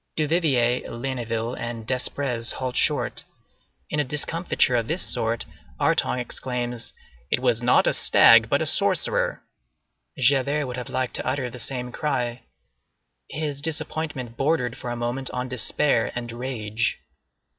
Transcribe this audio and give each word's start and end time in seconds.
Duvivier, 0.17 0.81
Ligniville, 0.89 1.53
and 1.59 1.85
Desprez 1.87 2.53
halt 2.53 2.75
short. 2.75 3.23
In 3.91 3.99
a 3.99 4.03
discomfiture 4.03 4.75
of 4.75 4.87
this 4.87 5.03
sort, 5.03 5.45
Artonge 5.79 6.19
exclaims, 6.19 6.91
"It 7.29 7.39
was 7.39 7.61
not 7.61 7.85
a 7.85 7.93
stag, 7.93 8.49
but 8.49 8.63
a 8.63 8.65
sorcerer." 8.65 9.43
Javert 10.17 10.65
would 10.65 10.77
have 10.77 10.89
liked 10.89 11.13
to 11.17 11.27
utter 11.27 11.51
the 11.51 11.59
same 11.59 11.91
cry. 11.91 12.41
His 13.29 13.61
disappointment 13.61 14.37
bordered 14.37 14.75
for 14.75 14.89
a 14.89 14.95
moment 14.95 15.29
on 15.29 15.47
despair 15.47 16.11
and 16.15 16.31
rage. 16.31 16.97